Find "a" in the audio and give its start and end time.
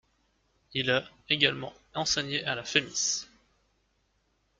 0.89-1.05